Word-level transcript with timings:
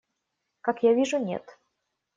Как 0.61 0.81
я 0.81 0.95
вижу, 0.95 1.19
нет. 1.19 1.59